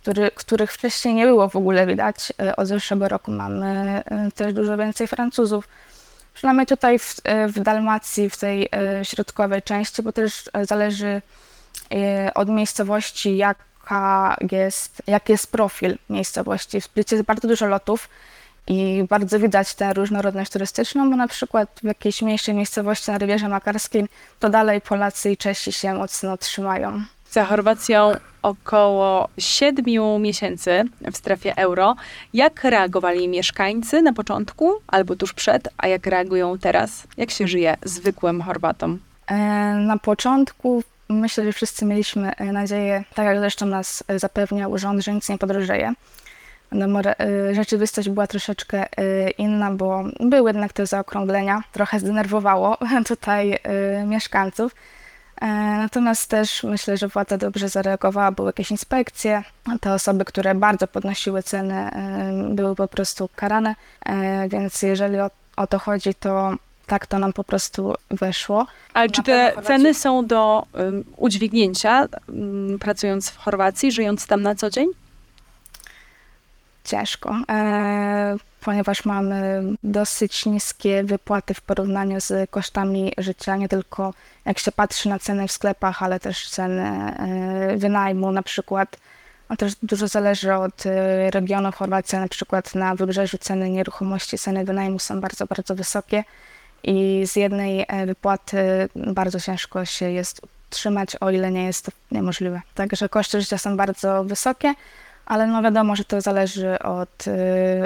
który, 0.02 0.32
których 0.32 0.72
wcześniej 0.72 1.14
nie 1.14 1.26
było 1.26 1.50
w 1.50 1.56
ogóle 1.56 1.86
widać. 1.86 2.34
E, 2.42 2.56
od 2.56 2.68
zeszłego 2.68 3.08
roku 3.08 3.32
mamy 3.32 4.04
e, 4.06 4.32
też 4.32 4.54
dużo 4.54 4.78
więcej 4.78 5.08
Francuzów. 5.08 5.68
Przynajmniej 6.38 6.68
tutaj 6.68 7.00
w, 7.00 7.16
e, 7.24 7.48
w 7.48 7.60
Dalmacji, 7.60 8.30
w 8.30 8.38
tej 8.38 8.70
e, 8.72 9.06
środkowej 9.06 9.62
części, 9.62 10.04
bo 10.04 10.12
też 10.12 10.50
e, 10.54 10.66
zależy 10.66 11.22
od 12.36 12.50
miejscowości, 12.50 13.38
jaka 13.38 14.38
jest, 14.52 15.02
jaki 15.08 15.32
jest 15.32 15.52
profil 15.52 15.98
miejscowości. 16.10 16.82
W 16.82 16.86
Splicie 16.86 17.16
jest 17.16 17.26
bardzo 17.26 17.48
dużo 17.48 17.68
lotów 17.68 18.10
i 18.68 19.04
bardzo 19.10 19.40
widać 19.40 19.76
tę 19.76 19.94
różnorodność 19.94 20.52
turystyczną, 20.52 21.10
bo 21.10 21.16
na 21.16 21.28
przykład 21.28 21.80
w 21.84 21.86
jakiejś 21.86 22.22
mniejszej 22.22 22.56
miejscowości 22.56 23.12
na 23.12 23.18
Rywierze 23.18 23.50
Makarskiej 23.50 24.06
to 24.40 24.50
dalej 24.50 24.82
Polacy 24.82 25.32
i 25.32 25.38
Czesi 25.38 25.74
się 25.74 25.94
mocno 25.94 26.38
trzymają. 26.38 27.04
Za 27.38 27.46
Chorwacją 27.46 28.12
około 28.42 29.30
siedmiu 29.38 30.20
miesięcy 30.20 30.84
w 31.12 31.18
strefie 31.18 31.58
euro. 31.58 31.96
Jak 32.34 32.64
reagowali 32.64 33.28
mieszkańcy 33.28 34.02
na 34.02 34.14
początku 34.14 34.74
albo 34.88 35.16
tuż 35.16 35.34
przed, 35.34 35.70
a 35.78 35.88
jak 35.88 36.06
reagują 36.06 36.58
teraz? 36.58 37.08
Jak 37.18 37.32
się 37.32 37.48
żyje 37.48 37.78
zwykłym 37.84 38.42
Chorwatom? 38.42 39.00
E, 39.28 39.36
na 39.74 39.98
początku 39.98 40.84
myślę, 41.10 41.44
że 41.44 41.52
wszyscy 41.52 41.86
mieliśmy 41.86 42.36
e, 42.36 42.46
nadzieję, 42.52 43.04
tak 43.16 43.26
jak 43.26 43.40
zresztą 43.40 43.66
nas 43.66 44.04
zapewniał 44.16 44.78
rząd, 44.78 45.04
że 45.04 45.14
nic 45.14 45.30
nie 45.30 45.38
podrożeje. 45.38 45.94
No, 46.72 47.02
rzeczywistość 47.52 48.10
była 48.10 48.28
troszeczkę 48.28 48.86
inna, 49.38 49.72
bo 49.72 50.04
były 50.20 50.50
jednak 50.50 50.74
te 50.74 50.86
zaokrąglenia. 50.86 51.64
Trochę 51.72 52.00
zdenerwowało 52.00 52.78
tutaj 53.08 53.60
mieszkańców. 54.06 54.76
E, 55.42 55.48
natomiast 55.78 56.30
też 56.30 56.64
myślę, 56.64 56.98
że 56.98 57.08
władza 57.08 57.38
dobrze 57.38 57.70
zareagowała, 57.70 58.32
były 58.32 58.50
jakieś 58.50 58.72
inspekcje. 58.72 59.44
Te 59.82 59.94
osoby, 59.94 60.26
które 60.26 60.56
bardzo 60.56 60.88
podnosiły 60.88 61.44
ceny, 61.44 61.74
e, 61.74 62.50
były 62.50 62.76
po 62.76 62.88
prostu 62.88 63.30
karane, 63.36 63.76
e, 64.06 64.50
więc 64.50 64.82
jeżeli 64.82 65.20
o, 65.20 65.30
o 65.56 65.68
to 65.68 65.80
chodzi, 65.80 66.16
to 66.16 66.56
tak 66.88 67.08
to 67.08 67.20
nam 67.20 67.34
po 67.34 67.44
prostu 67.44 67.94
weszło. 68.12 68.68
Ale 68.94 69.10
czy 69.10 69.24
te 69.24 69.54
ceny 69.64 69.94
są 69.94 70.26
do 70.26 70.66
um, 70.74 71.04
udźwignięcia, 71.18 72.08
um, 72.28 72.80
pracując 72.80 73.30
w 73.30 73.38
Chorwacji, 73.38 73.92
żyjąc 73.92 74.28
tam 74.28 74.42
na 74.42 74.56
co 74.56 74.70
dzień? 74.70 74.88
Ciężko. 76.84 77.36
E, 77.50 78.38
ponieważ 78.68 79.06
mamy 79.06 79.64
dosyć 79.84 80.46
niskie 80.46 81.04
wypłaty 81.04 81.54
w 81.54 81.62
porównaniu 81.62 82.22
z 82.22 82.50
kosztami 82.50 83.14
życia, 83.18 83.56
nie 83.56 83.70
tylko 83.70 84.14
jak 84.46 84.60
się 84.60 84.72
patrzy 84.72 85.10
na 85.10 85.20
ceny 85.20 85.48
w 85.48 85.52
sklepach, 85.52 86.04
ale 86.04 86.20
też 86.20 86.50
ceny 86.50 86.84
e, 86.84 87.78
wynajmu 87.78 88.32
na 88.32 88.44
przykład. 88.44 88.98
A 89.50 89.56
też 89.56 89.74
dużo 89.84 90.08
zależy 90.08 90.54
od 90.54 90.86
e, 90.86 91.32
regionu 91.32 91.72
Chorwacji, 91.72 92.18
na 92.18 92.28
przykład 92.28 92.76
na 92.76 92.96
wybrzeżu 92.96 93.38
ceny 93.38 93.70
nieruchomości, 93.70 94.38
ceny 94.38 94.66
wynajmu 94.66 95.00
są 95.00 95.22
bardzo, 95.22 95.46
bardzo 95.46 95.76
wysokie 95.76 96.24
i 96.84 97.24
z 97.28 97.36
jednej 97.36 97.86
e, 97.88 98.06
wypłaty 98.06 98.90
bardzo 98.96 99.40
ciężko 99.40 99.86
się 99.86 100.12
jest 100.12 100.42
utrzymać, 100.70 101.16
o 101.16 101.32
ile 101.32 101.52
nie 101.52 101.66
jest 101.66 101.86
to 101.86 101.92
niemożliwe. 102.12 102.62
Także 102.76 103.10
koszty 103.10 103.42
życia 103.42 103.58
są 103.58 103.78
bardzo 103.78 104.24
wysokie, 104.24 104.74
ale 105.28 105.48
no 105.48 105.62
wiadomo, 105.62 105.96
że 105.96 106.06
to 106.06 106.22
zależy 106.22 106.80
od, 106.80 107.28
y, 107.28 107.32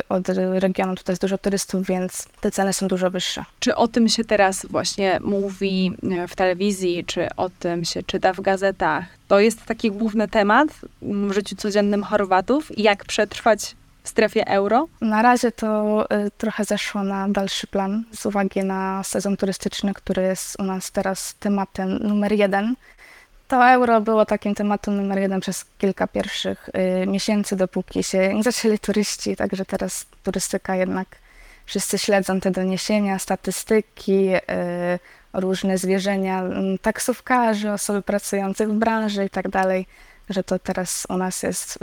od 0.09 0.29
regionu. 0.53 0.95
Tutaj 0.95 1.13
jest 1.13 1.21
dużo 1.21 1.37
turystów, 1.37 1.87
więc 1.87 2.27
te 2.41 2.51
ceny 2.51 2.73
są 2.73 2.87
dużo 2.87 3.11
wyższe. 3.11 3.45
Czy 3.59 3.75
o 3.75 3.87
tym 3.87 4.09
się 4.09 4.23
teraz 4.23 4.65
właśnie 4.65 5.19
mówi 5.21 5.93
e, 6.11 6.27
w 6.27 6.35
telewizji, 6.35 7.05
czy 7.05 7.27
o 7.37 7.49
tym 7.49 7.85
się 7.85 8.03
czyta 8.03 8.33
w 8.33 8.41
gazetach? 8.41 9.05
To 9.27 9.39
jest 9.39 9.65
taki 9.65 9.91
główny 9.91 10.27
temat 10.27 10.69
w 11.01 11.31
życiu 11.31 11.55
codziennym 11.55 12.03
Chorwatów. 12.03 12.77
Jak 12.77 13.05
przetrwać 13.05 13.75
w 14.03 14.09
strefie 14.09 14.47
euro? 14.47 14.87
Na 15.01 15.21
razie 15.21 15.51
to 15.51 16.05
y, 16.05 16.31
trochę 16.37 16.65
zeszło 16.65 17.03
na 17.03 17.29
dalszy 17.29 17.67
plan 17.67 18.03
z 18.11 18.25
uwagi 18.25 18.63
na 18.63 19.03
sezon 19.03 19.37
turystyczny, 19.37 19.93
który 19.93 20.21
jest 20.21 20.59
u 20.59 20.63
nas 20.63 20.91
teraz 20.91 21.35
tematem 21.39 21.97
numer 21.97 22.31
jeden. 22.31 22.75
To 23.51 23.69
euro 23.69 24.01
było 24.01 24.25
takim 24.25 24.55
tematem 24.55 24.97
numer 24.97 25.19
jeden 25.19 25.39
przez 25.39 25.65
kilka 25.77 26.07
pierwszych 26.07 26.69
y, 27.03 27.07
miesięcy, 27.07 27.55
dopóki 27.55 28.03
się 28.03 28.33
nie 28.33 28.43
zaczęli 28.43 28.79
turyści, 28.79 29.35
także 29.35 29.65
teraz 29.65 30.05
turystyka 30.23 30.75
jednak 30.75 31.07
wszyscy 31.65 31.97
śledzą 31.97 32.39
te 32.39 32.51
doniesienia, 32.51 33.19
statystyki, 33.19 34.35
y, 34.35 34.39
różne 35.33 35.77
zwierzenia 35.77 36.41
mm, 36.41 36.77
taksówkarzy, 36.77 37.71
osoby 37.71 38.01
pracujące 38.01 38.67
w 38.67 38.73
branży 38.73 39.25
i 39.25 39.29
tak 39.29 39.49
dalej, 39.49 39.85
że 40.29 40.43
to 40.43 40.59
teraz 40.59 41.07
u 41.09 41.17
nas 41.17 41.43
jest, 41.43 41.79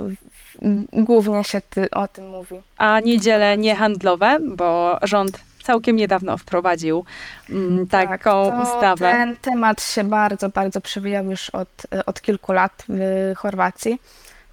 głównie 0.92 1.44
się 1.44 1.60
ty, 1.60 1.90
o 1.90 2.08
tym 2.08 2.28
mówi. 2.28 2.62
A 2.76 3.00
niedziele 3.00 3.58
niehandlowe, 3.58 4.38
bo 4.40 4.98
rząd 5.02 5.48
całkiem 5.68 5.96
niedawno 5.96 6.38
wprowadził 6.38 7.04
mm, 7.50 7.87
taką 7.87 8.50
tak, 8.50 8.62
ustawę. 8.62 9.12
Ten 9.12 9.37
temat 9.37 9.82
się 9.82 10.04
bardzo, 10.04 10.48
bardzo 10.48 10.80
przewijał 10.80 11.25
już 11.25 11.50
od, 11.50 11.68
od 12.06 12.20
kilku 12.20 12.52
lat 12.52 12.84
w 12.88 13.32
Chorwacji. 13.37 14.00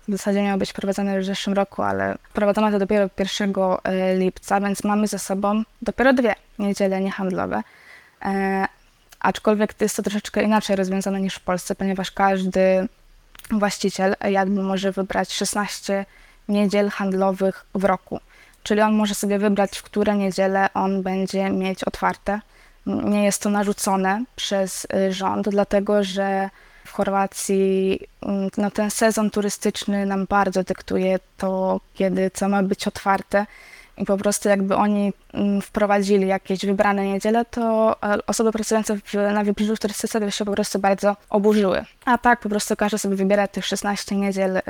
W 0.08 0.12
zasadzie 0.12 0.44
miał 0.44 0.58
być 0.58 0.70
wprowadzony 0.72 1.16
już 1.16 1.24
w 1.24 1.28
zeszłym 1.28 1.56
roku, 1.56 1.82
ale 1.82 2.18
wprowadzono 2.30 2.72
to 2.72 2.80
dopiero 2.80 3.10
1 3.20 3.54
e, 3.84 4.16
lipca, 4.16 4.62
więc 4.62 4.84
mamy 4.84 5.08
ze 5.08 5.20
sobą 5.20 5.64
dopiero 5.82 6.14
dwie 6.14 6.36
niedziele 6.60 7.02
niehandlowe. 7.02 7.64
E, 8.26 8.66
aczkolwiek 9.20 9.82
jest 9.82 9.96
to 9.96 10.04
troszeczkę 10.04 10.44
inaczej 10.44 10.76
rozwiązane 10.76 11.22
niż 11.22 11.36
w 11.36 11.42
Polsce, 11.42 11.76
ponieważ 11.76 12.12
każdy 12.12 12.88
właściciel 13.52 14.16
jakby 14.30 14.64
może 14.64 14.92
wybrać 14.92 15.34
16 15.34 16.06
niedziel 16.48 16.90
handlowych 16.90 17.66
w 17.76 17.84
roku. 17.84 18.20
Czyli 18.66 18.82
on 18.82 18.94
może 18.94 19.16
sobie 19.16 19.40
wybrać, 19.40 19.78
w 19.78 19.84
które 19.84 20.16
niedziele 20.16 20.74
on 20.74 21.04
będzie 21.04 21.50
mieć 21.50 21.84
otwarte. 21.84 22.40
Nie 22.86 23.24
jest 23.24 23.42
to 23.42 23.50
narzucone 23.50 24.24
przez 24.36 24.88
y, 25.10 25.14
rząd, 25.14 25.50
dlatego 25.50 26.04
że 26.04 26.50
w 26.86 26.92
Chorwacji 26.92 28.00
mm, 28.22 28.50
no, 28.58 28.72
ten 28.72 28.92
sezon 28.92 29.30
turystyczny 29.30 30.06
nam 30.06 30.26
bardzo 30.26 30.64
dyktuje 30.64 31.20
to, 31.38 31.80
kiedy 31.94 32.32
co 32.34 32.50
ma 32.50 32.64
być 32.64 32.88
otwarte. 32.88 33.46
I 33.98 34.06
po 34.06 34.18
prostu 34.18 34.50
jakby 34.50 34.76
oni 34.76 35.14
mm, 35.34 35.62
wprowadzili 35.62 36.28
jakieś 36.28 36.66
wybrane 36.66 37.06
niedziele, 37.06 37.46
to 37.46 37.96
e, 38.04 38.26
osoby 38.28 38.52
pracujące 38.52 38.98
na 39.14 39.44
wybrzeżu 39.44 39.78
turystyce 39.78 40.32
się 40.32 40.46
po 40.46 40.52
prostu 40.52 40.80
bardzo 40.80 41.16
oburzyły. 41.30 41.86
A 42.06 42.18
tak 42.18 42.40
po 42.40 42.50
prostu 42.50 42.76
każdy 42.76 42.98
sobie 42.98 43.16
wybiera 43.16 43.48
tych 43.48 43.66
16 43.66 44.16
niedziel, 44.16 44.58
y, 44.58 44.62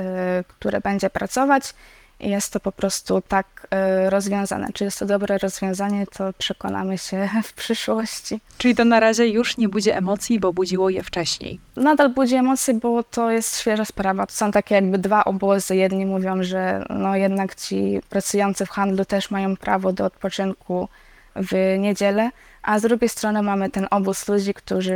które 0.47 0.81
będzie 0.81 1.09
pracować 1.09 1.73
jest 2.19 2.53
to 2.53 2.60
po 2.60 2.72
prostu 2.72 3.22
tak 3.22 3.67
e, 3.72 4.10
rozwiązane. 4.10 4.67
Czy 4.74 4.84
jest 4.84 5.00
to 5.00 5.05
dobre 5.05 5.38
rozwiązanie, 5.38 6.07
to 6.07 6.34
przekonamy 6.38 6.98
się 6.98 7.29
w 7.43 7.53
przyszłości. 7.53 8.39
Czyli 8.57 8.75
to 8.75 8.86
na 8.86 9.00
razie 9.00 9.27
już 9.27 9.57
nie 9.57 9.69
budzi 9.69 9.91
emocji, 9.91 10.39
bo 10.39 10.53
budziło 10.53 10.89
je 10.89 11.03
wcześniej. 11.03 11.60
Nadal 11.75 12.10
budzi 12.10 12.36
emocje, 12.36 12.74
bo 12.74 13.03
to 13.03 13.31
jest 13.31 13.60
świeża 13.60 13.86
sprawa. 13.86 14.27
To 14.27 14.34
są 14.34 14.51
takie 14.51 14.75
jakby 14.75 14.98
dwa 14.98 15.25
obozy. 15.25 15.75
Jedni 15.75 16.05
mówią, 16.05 16.43
że 16.43 16.86
no 16.89 17.15
jednak 17.15 17.55
ci 17.55 18.00
pracujący 18.10 18.65
w 18.65 18.69
handlu 18.69 19.05
też 19.05 19.31
mają 19.31 19.57
prawo 19.57 19.93
do 19.93 20.05
odpoczynku 20.05 20.88
w 21.36 21.75
niedzielę, 21.79 22.29
a 22.65 22.79
z 22.79 22.81
drugiej 22.81 23.10
strony 23.10 23.41
mamy 23.41 23.69
ten 23.69 23.88
obóz 23.91 24.27
ludzi, 24.27 24.53
którzy, 24.53 24.95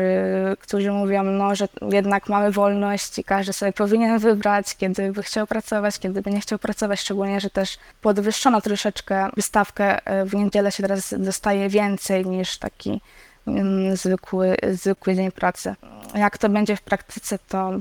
którzy 0.60 0.92
mówią, 0.92 1.24
no, 1.24 1.56
że 1.56 1.68
jednak 1.92 2.30
mamy 2.30 2.52
wolność 2.52 3.20
i 3.20 3.24
każdy 3.24 3.54
sobie 3.54 3.74
powinien 3.74 4.20
wybrać, 4.20 4.76
kiedy 4.78 5.12
by 5.12 5.24
chciał 5.24 5.48
pracować, 5.48 6.00
kiedy 6.00 6.22
by 6.22 6.32
nie 6.32 6.42
chciał 6.42 6.60
pracować, 6.60 7.00
szczególnie, 7.00 7.40
że 7.40 7.50
też 7.50 7.78
podwyższono 8.02 8.62
troszeczkę 8.62 9.30
wystawkę 9.36 10.06
e, 10.06 10.26
w 10.26 10.36
niedzielę 10.36 10.72
się 10.72 10.84
teraz 10.84 11.14
dostaje 11.18 11.70
więcej 11.70 12.26
niż 12.26 12.58
taki 12.58 13.02
mm, 13.48 13.96
zwykły, 13.98 14.58
zwykły 14.72 15.16
dzień 15.16 15.32
pracy. 15.32 15.76
Jak 16.16 16.38
to 16.38 16.50
będzie 16.50 16.76
w 16.76 16.82
praktyce, 16.82 17.40
to 17.48 17.72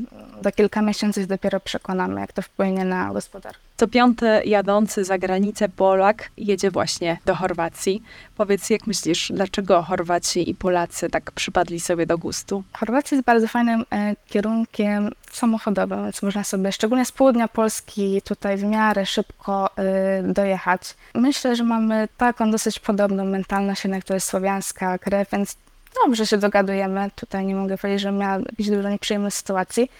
za 0.44 0.52
kilka 0.52 0.82
miesięcy 0.82 1.26
dopiero 1.26 1.60
przekonamy, 1.60 2.20
jak 2.20 2.32
to 2.32 2.42
wpłynie 2.42 2.84
na 2.84 3.12
gospodarkę. 3.12 3.67
Co 3.78 3.88
piąty 3.88 4.26
jadący 4.44 5.04
za 5.04 5.18
granicę 5.18 5.68
Polak 5.68 6.30
jedzie 6.36 6.70
właśnie 6.70 7.18
do 7.24 7.34
Chorwacji. 7.34 8.02
Powiedz, 8.36 8.70
jak 8.70 8.86
myślisz, 8.86 9.32
dlaczego 9.34 9.82
Chorwaci 9.82 10.50
i 10.50 10.54
Polacy 10.54 11.10
tak 11.10 11.32
przypadli 11.32 11.80
sobie 11.80 12.06
do 12.06 12.18
gustu? 12.18 12.64
Chorwacja 12.72 13.16
jest 13.16 13.26
bardzo 13.26 13.48
fajnym 13.48 13.84
e, 13.90 14.16
kierunkiem 14.26 15.10
samochodowym, 15.32 16.02
więc 16.02 16.22
można 16.22 16.44
sobie, 16.44 16.72
szczególnie 16.72 17.04
z 17.04 17.12
południa 17.12 17.48
Polski, 17.48 18.22
tutaj 18.22 18.56
w 18.56 18.64
miarę 18.64 19.06
szybko 19.06 19.70
e, 19.76 20.22
dojechać. 20.22 20.94
Myślę, 21.14 21.56
że 21.56 21.64
mamy 21.64 22.08
taką 22.16 22.50
dosyć 22.50 22.80
podobną 22.80 23.24
mentalność, 23.24 23.84
jednak 23.84 24.04
to 24.04 24.14
jest 24.14 24.26
słowiańska 24.26 24.98
krew, 24.98 25.30
więc 25.32 25.56
dobrze 26.04 26.26
się 26.26 26.38
dogadujemy. 26.38 27.10
Tutaj 27.14 27.46
nie 27.46 27.54
mogę 27.54 27.78
powiedzieć, 27.78 28.02
że 28.02 28.12
miała 28.12 28.38
jakieś 28.38 28.70
dużo 28.70 28.88
nieprzyjemnych 28.88 29.34
sytuacji. 29.34 29.90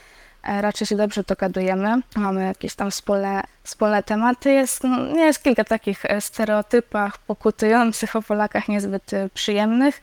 E, 0.43 0.63
raczej 0.63 0.87
się 0.87 0.97
dobrze 0.97 1.23
dogadujemy. 1.23 2.01
Mamy 2.17 2.45
jakieś 2.45 2.75
tam 2.75 2.91
wspólne, 2.91 3.43
wspólne 3.63 4.03
tematy. 4.03 4.53
Jest, 4.53 4.85
no, 4.85 5.17
jest 5.17 5.43
kilka 5.43 5.65
takich 5.65 6.05
e, 6.05 6.21
stereotypach 6.21 7.19
pokutujących 7.19 8.17
o 8.17 8.23
Polakach 8.23 8.69
niezbyt 8.69 9.13
e, 9.13 9.29
przyjemnych, 9.29 10.01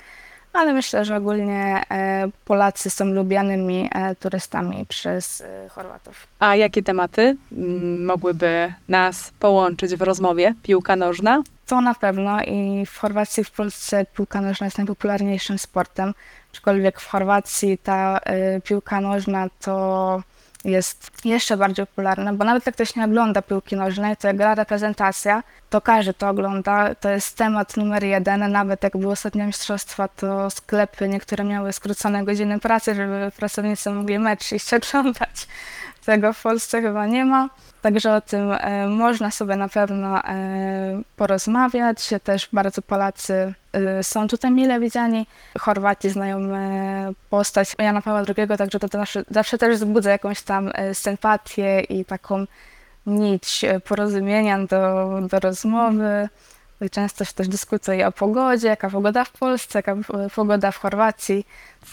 ale 0.53 0.73
myślę, 0.73 1.05
że 1.05 1.17
ogólnie 1.17 1.83
Polacy 2.45 2.89
są 2.89 3.05
lubianymi 3.05 3.89
turystami 4.19 4.85
przez 4.85 5.43
Chorwatów. 5.69 6.27
A 6.39 6.55
jakie 6.55 6.83
tematy 6.83 7.37
mogłyby 7.99 8.73
nas 8.87 9.31
połączyć 9.39 9.95
w 9.95 10.01
rozmowie? 10.01 10.53
Piłka 10.63 10.95
nożna? 10.95 11.43
To 11.65 11.81
na 11.81 11.93
pewno 11.93 12.41
i 12.41 12.85
w 12.85 12.97
Chorwacji, 12.97 13.43
w 13.43 13.51
Polsce 13.51 14.05
piłka 14.05 14.41
nożna 14.41 14.67
jest 14.67 14.77
najpopularniejszym 14.77 15.57
sportem. 15.57 16.13
Aczkolwiek 16.55 17.01
w 17.01 17.07
Chorwacji 17.07 17.77
ta 17.77 18.19
y, 18.57 18.61
piłka 18.61 19.01
nożna 19.01 19.47
to 19.59 20.21
jest 20.65 21.11
jeszcze 21.25 21.57
bardziej 21.57 21.87
popularna, 21.87 22.33
bo 22.33 22.45
nawet 22.45 22.65
jak 22.65 22.75
ktoś 22.75 22.95
nie 22.95 23.05
ogląda 23.05 23.41
piłki 23.41 23.75
nożnej, 23.75 24.17
to 24.17 24.27
jak 24.27 24.37
gra 24.37 24.55
reprezentacja, 24.55 25.43
to 25.69 25.81
każdy 25.81 26.13
to 26.13 26.29
ogląda. 26.29 26.95
To 26.95 27.09
jest 27.09 27.37
temat 27.37 27.77
numer 27.77 28.03
jeden. 28.03 28.51
Nawet 28.51 28.83
jak 28.83 28.97
były 28.97 29.11
ostatnie 29.11 29.45
mistrzostwa, 29.45 30.07
to 30.07 30.49
sklepy 30.49 31.07
niektóre 31.07 31.43
miały 31.43 31.73
skrócone 31.73 32.23
godziny 32.23 32.59
pracy, 32.59 32.95
żeby 32.95 33.31
pracownicy 33.37 33.89
mogli 33.89 34.19
mecz 34.19 34.51
iść 34.51 34.73
oglądać. 34.73 35.47
Tego 36.05 36.33
w 36.33 36.41
Polsce 36.41 36.81
chyba 36.81 37.07
nie 37.07 37.25
ma. 37.25 37.49
Także 37.81 38.15
o 38.15 38.21
tym 38.21 38.51
e, 38.51 38.87
można 38.87 39.31
sobie 39.31 39.55
na 39.55 39.69
pewno 39.69 40.23
e, 40.23 41.01
porozmawiać. 41.15 42.09
Też 42.23 42.49
bardzo 42.53 42.81
Polacy 42.81 43.53
są 44.01 44.27
tutaj 44.27 44.51
mile 44.51 44.79
widziani. 44.79 45.27
Chorwaci 45.59 46.09
znają 46.09 46.39
postać 47.29 47.75
Jana 47.79 48.01
Pawła 48.01 48.23
II, 48.37 48.47
także 48.57 48.79
to 48.79 48.87
zawsze, 48.87 49.23
zawsze 49.29 49.57
też 49.57 49.77
wzbudza 49.77 50.11
jakąś 50.11 50.41
tam 50.41 50.71
sympatię 50.93 51.81
i 51.81 52.05
taką 52.05 52.45
nić 53.05 53.65
porozumienia 53.87 54.59
do, 54.59 55.09
do 55.29 55.39
rozmowy. 55.39 56.29
Często 56.91 57.25
się 57.25 57.33
też 57.33 57.47
dyskutuje 57.47 58.07
o 58.07 58.11
pogodzie, 58.11 58.67
jaka 58.67 58.89
pogoda 58.89 59.23
w 59.23 59.31
Polsce, 59.31 59.79
jaka 59.79 59.95
pogoda 60.35 60.71
w 60.71 60.77
Chorwacji. 60.77 61.45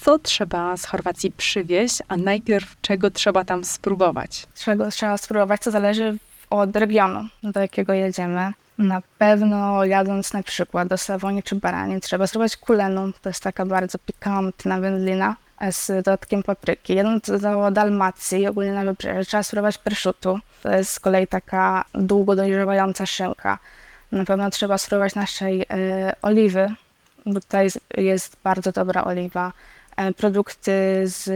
Co 0.03 0.19
trzeba 0.19 0.77
z 0.77 0.85
Chorwacji 0.85 1.33
przywieźć, 1.33 2.03
a 2.09 2.17
najpierw 2.17 2.77
czego 2.81 3.11
trzeba 3.11 3.45
tam 3.45 3.65
spróbować? 3.65 4.47
Czego 4.55 4.91
trzeba 4.91 5.19
spróbować, 5.19 5.61
to 5.61 5.71
zależy 5.71 6.19
od 6.51 6.77
regionu, 6.77 7.29
do 7.43 7.61
jakiego 7.61 7.93
jedziemy. 7.93 8.53
Na 8.83 9.03
pewno 9.19 9.85
jadąc 9.85 10.33
na 10.33 10.43
przykład 10.43 10.89
do 10.89 10.99
Sawonii 10.99 11.43
czy 11.43 11.57
Barani 11.57 12.01
trzeba 12.01 12.27
spróbować 12.27 12.57
kulenu, 12.57 13.13
to 13.23 13.29
jest 13.29 13.43
taka 13.43 13.67
bardzo 13.67 13.99
pikantna 13.99 14.81
wędlina 14.81 15.37
z 15.71 15.87
dodatkiem 15.87 16.43
papryki. 16.43 16.95
Jadąc 16.95 17.31
do 17.41 17.71
Dalmacji, 17.71 18.47
ogólnie 18.47 18.73
na 18.73 18.85
wybrzeże, 18.85 19.25
trzeba 19.25 19.43
spróbować 19.43 19.79
perszutu. 19.79 20.39
To 20.63 20.71
jest 20.71 20.93
z 20.93 21.01
kolei 21.01 21.27
taka 21.27 21.85
długo 21.95 22.37
dojrzewająca 22.37 23.07
szynka. 23.07 23.59
Na 24.13 24.25
pewno 24.25 24.51
trzeba 24.51 24.79
spróbować 24.79 25.15
naszej 25.15 25.63
e, 25.71 26.13
oliwy, 26.23 26.75
bo 27.27 27.41
tutaj 27.41 27.69
jest 27.97 28.37
bardzo 28.45 28.73
dobra 28.73 29.05
oliwa. 29.05 29.53
E, 29.97 30.13
produkty 30.13 31.03
z 31.05 31.31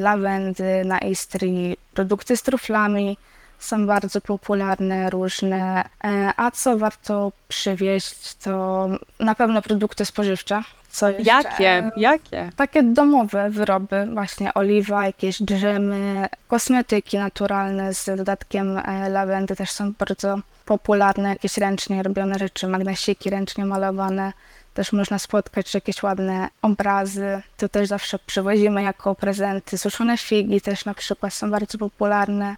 lawendy 0.00 0.84
na 0.84 0.98
Istrii, 0.98 1.76
produkty 1.94 2.36
z 2.36 2.42
truflami 2.42 3.18
są 3.58 3.86
bardzo 3.86 4.20
popularne, 4.20 5.10
różne. 5.10 5.84
E, 6.04 6.32
a 6.36 6.50
co 6.50 6.78
warto 6.78 7.32
przywieźć, 7.48 8.34
to 8.34 8.88
na 9.20 9.34
pewno 9.34 9.62
produkty 9.62 10.04
spożywcze. 10.04 10.62
Co 10.90 11.08
jeszcze? 11.10 11.24
Jakie? 11.24 11.90
Jakie? 11.96 12.50
Takie 12.56 12.82
domowe 12.82 13.50
wyroby, 13.50 14.06
właśnie 14.14 14.54
oliwa, 14.54 15.06
jakieś 15.06 15.42
drzemy, 15.42 16.26
kosmetyki 16.48 17.18
naturalne 17.18 17.94
z 17.94 18.16
dodatkiem 18.16 18.80
lawendy 19.10 19.56
też 19.56 19.70
są 19.70 19.92
bardzo 19.92 20.38
popularne, 20.64 21.28
jakieś 21.28 21.56
ręcznie 21.56 22.02
robione 22.02 22.38
rzeczy, 22.38 22.66
magnesiki 22.68 23.30
ręcznie 23.30 23.64
malowane. 23.64 24.32
Też 24.74 24.92
można 24.92 25.18
spotkać 25.18 25.74
jakieś 25.74 26.02
ładne 26.02 26.48
obrazy. 26.62 27.42
To 27.56 27.68
też 27.68 27.88
zawsze 27.88 28.18
przywozimy 28.18 28.82
jako 28.82 29.14
prezenty. 29.14 29.78
Suszone 29.78 30.18
figi 30.18 30.60
też 30.60 30.84
na 30.84 30.94
przykład 30.94 31.34
są 31.34 31.50
bardzo 31.50 31.78
popularne. 31.78 32.56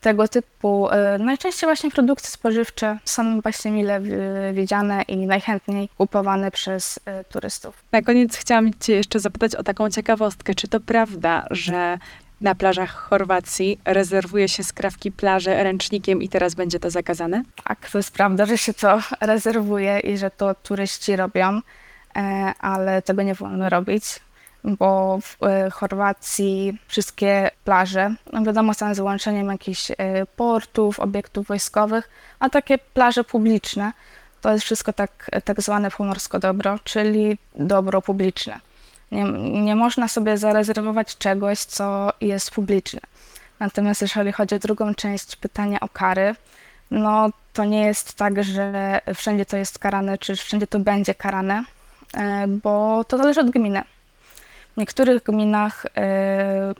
Tego 0.00 0.28
typu, 0.28 0.88
e, 0.90 1.18
najczęściej 1.18 1.66
właśnie 1.66 1.90
produkty 1.90 2.28
spożywcze 2.28 2.98
są 3.04 3.40
właśnie 3.40 3.70
mile 3.70 3.96
e, 3.96 4.52
widziane 4.52 5.02
i 5.02 5.26
najchętniej 5.26 5.88
kupowane 5.98 6.50
przez 6.50 7.00
e, 7.04 7.24
turystów. 7.24 7.84
Na 7.92 8.02
koniec 8.02 8.36
chciałam 8.36 8.70
Cię 8.80 8.92
jeszcze 8.92 9.20
zapytać 9.20 9.54
o 9.54 9.62
taką 9.62 9.90
ciekawostkę. 9.90 10.54
Czy 10.54 10.68
to 10.68 10.80
prawda, 10.80 11.46
że 11.50 11.98
na 12.40 12.54
plażach 12.54 12.90
Chorwacji 12.90 13.80
rezerwuje 13.84 14.48
się 14.48 14.64
skrawki 14.64 15.12
plaży 15.12 15.54
ręcznikiem 15.54 16.22
i 16.22 16.28
teraz 16.28 16.54
będzie 16.54 16.80
to 16.80 16.90
zakazane? 16.90 17.42
Tak, 17.64 17.90
to 17.90 17.98
jest 17.98 18.12
prawda, 18.12 18.46
że 18.46 18.58
się 18.58 18.74
to 18.74 19.00
rezerwuje 19.20 20.00
i 20.00 20.18
że 20.18 20.30
to 20.30 20.54
turyści 20.54 21.16
robią, 21.16 21.60
ale 22.60 23.02
tego 23.02 23.22
nie 23.22 23.34
wolno 23.34 23.68
robić, 23.68 24.04
bo 24.64 25.18
w 25.22 25.42
e, 25.42 25.70
Chorwacji 25.70 26.78
wszystkie 26.88 27.50
plaże, 27.64 28.14
no 28.32 28.42
wiadomo, 28.42 28.74
są 28.74 28.94
z 28.94 28.96
wyłączeniem 28.96 29.48
jakichś 29.48 29.90
e, 29.90 29.94
portów, 30.36 31.00
obiektów 31.00 31.46
wojskowych, 31.46 32.10
a 32.38 32.50
takie 32.50 32.78
plaże 32.78 33.24
publiczne 33.24 33.92
to 34.40 34.52
jest 34.52 34.64
wszystko 34.64 34.92
tak, 34.92 35.30
tak 35.44 35.62
zwane 35.62 35.90
półmorsko 35.90 36.38
dobro, 36.38 36.78
czyli 36.84 37.38
dobro 37.54 38.02
publiczne. 38.02 38.60
Nie, 39.12 39.24
nie 39.62 39.76
można 39.76 40.08
sobie 40.08 40.38
zarezerwować 40.38 41.18
czegoś, 41.18 41.58
co 41.58 42.12
jest 42.20 42.50
publiczne. 42.50 43.00
Natomiast 43.60 44.02
jeżeli 44.02 44.32
chodzi 44.32 44.54
o 44.54 44.58
drugą 44.58 44.94
część 44.94 45.36
pytania 45.36 45.80
o 45.80 45.88
kary, 45.88 46.34
no 46.90 47.30
to 47.52 47.64
nie 47.64 47.86
jest 47.86 48.14
tak, 48.14 48.44
że 48.44 49.00
wszędzie 49.14 49.46
to 49.46 49.56
jest 49.56 49.78
karane, 49.78 50.18
czy 50.18 50.36
wszędzie 50.36 50.66
to 50.66 50.78
będzie 50.78 51.14
karane, 51.14 51.64
e, 52.14 52.46
bo 52.48 53.04
to 53.04 53.18
zależy 53.18 53.40
od 53.40 53.50
gminy. 53.50 53.82
W 54.74 54.76
niektórych 54.76 55.22
gminach 55.22 55.86
e, 55.96 56.74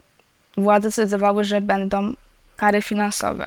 władze 0.57 0.91
zdecydowały, 0.91 1.45
że 1.45 1.61
będą 1.61 2.13
kary 2.57 2.83
finansowe. 2.83 3.47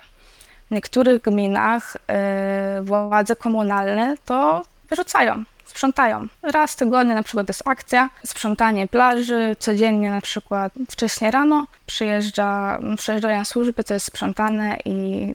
W 0.72 0.72
niektórych 0.72 1.22
gminach 1.22 1.98
e, 2.08 2.82
władze 2.82 3.36
komunalne 3.36 4.16
to 4.26 4.64
wyrzucają, 4.90 5.44
sprzątają. 5.66 6.28
Raz 6.42 6.74
w 6.74 6.76
tygodniu 6.76 7.14
na 7.16 7.24
przykład 7.24 7.48
jest 7.48 7.68
akcja, 7.68 8.10
sprzątanie 8.26 8.88
plaży, 8.88 9.56
codziennie 9.60 10.10
na 10.10 10.22
przykład 10.22 10.74
wcześnie 10.90 11.32
rano 11.32 11.68
przyjeżdża, 11.86 12.80
przyjeżdżają 12.98 13.46
służby, 13.46 13.84
to 13.84 13.94
jest 13.94 14.06
sprzątane 14.06 14.78
i 14.86 15.28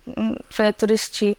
turyści 0.76 1.36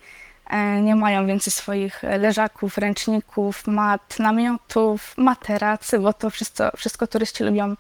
nie 0.82 0.96
mają 0.96 1.28
więcej 1.28 1.54
swoich 1.54 2.04
leżaków, 2.04 2.78
ręczników, 2.78 3.68
mat, 3.68 4.20
namiotów, 4.20 5.14
materacy, 5.18 6.00
bo 6.00 6.14
to 6.14 6.30
wszystko, 6.30 6.72
wszystko 6.78 7.08
turyści 7.08 7.44
lubią 7.44 7.76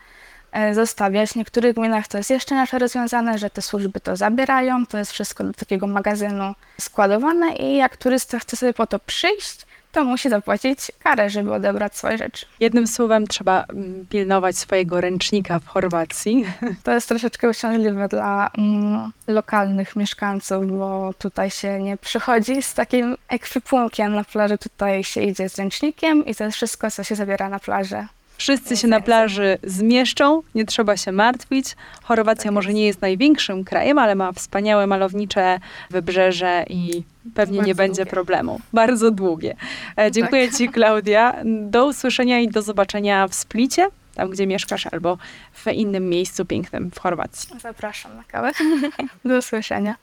e, 0.52 0.74
zostawiać. 0.74 1.30
W 1.30 1.36
niektórych 1.36 1.76
gminach 1.76 2.08
to 2.08 2.18
jest 2.18 2.30
jeszcze 2.30 2.56
inaczej 2.56 2.80
rozwiązane, 2.80 3.38
że 3.38 3.50
te 3.50 3.62
służby 3.62 4.00
to 4.00 4.16
zabierają, 4.16 4.86
to 4.86 4.98
jest 4.98 5.12
wszystko 5.12 5.44
do 5.44 5.54
takiego 5.54 5.88
magazynu 5.88 6.56
składowane 6.82 7.56
i 7.56 7.78
jak 7.78 7.98
turysta 7.98 8.40
chce 8.40 8.58
sobie 8.58 8.74
po 8.74 8.88
to 8.88 9.00
przyjść, 9.00 9.66
to 9.91 10.03
musi 10.03 10.29
zapłacić 10.29 10.91
karę, 11.00 11.29
żeby 11.29 11.53
odebrać 11.53 11.98
swoje 11.98 12.17
rzeczy. 12.17 12.46
Jednym 12.60 12.88
słowem 12.88 13.27
trzeba 13.27 13.63
mm, 13.63 14.05
pilnować 14.10 14.58
swojego 14.58 15.01
ręcznika 15.01 15.60
w 15.60 15.67
Chorwacji. 15.67 16.46
To 16.84 16.91
jest 16.91 17.08
troszeczkę 17.08 17.50
uciążliwe 17.50 18.08
dla 18.08 18.50
mm, 18.58 19.12
lokalnych 19.27 19.96
mieszkańców, 19.96 20.67
bo 20.67 21.13
tutaj 21.17 21.50
się 21.50 21.79
nie 21.79 21.98
przychodzi 21.98 22.62
z 22.62 22.74
takim 22.74 23.17
ekwipunkiem 23.27 24.15
na 24.15 24.24
plaży, 24.24 24.58
tutaj 24.58 25.03
się 25.03 25.22
idzie 25.22 25.50
z 25.50 25.58
ręcznikiem 25.58 26.25
i 26.25 26.36
to 26.36 26.43
jest 26.43 26.58
wszystko, 26.58 26.91
co 26.91 27.03
się 27.03 27.15
zabiera 27.15 27.50
na 27.50 27.60
plażę. 27.60 28.08
Wszyscy 28.39 28.77
się 28.77 28.88
na 28.88 29.01
plaży 29.01 29.58
zmieszczą, 29.63 30.41
nie 30.55 30.65
trzeba 30.65 30.98
się 30.98 31.12
martwić. 31.12 31.75
Chorwacja 32.03 32.43
Tak 32.43 32.53
może 32.53 32.74
nie 32.74 32.86
jest 32.86 33.01
największym 33.01 33.63
krajem, 33.63 33.98
ale 33.98 34.15
ma 34.15 34.31
wspaniałe 34.31 34.88
malownicze 34.88 35.60
wybrzeże 35.89 36.65
i 36.69 37.03
pewnie 37.36 37.60
nie 37.60 37.75
będzie 37.75 37.96
długie. 38.01 38.12
problemu. 38.12 38.60
Bardzo 38.74 39.12
długie. 39.12 39.55
E, 39.98 40.12
dziękuję 40.12 40.51
Ci, 40.51 40.69
Klaudia. 40.69 41.36
Do 41.46 41.86
usłyszenia 41.86 42.39
i 42.39 42.48
do 42.48 42.62
zobaczenia 42.62 43.27
w 43.27 43.34
Splicie, 43.34 43.88
tam 44.15 44.29
gdzie 44.29 44.48
mieszkasz, 44.48 44.88
albo 44.91 45.17
w 45.53 45.67
innym 45.67 46.10
miejscu 46.10 46.46
pięknym 46.46 46.91
w 46.91 47.00
Chorwacji. 47.00 47.60
Zapraszam 47.60 48.17
na 48.17 48.24
kawę. 48.24 48.51
Do 49.25 49.38
usłyszenia. 49.38 49.96